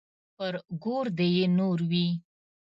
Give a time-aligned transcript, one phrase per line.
[0.37, 2.07] پر ګور دې يې نور وي.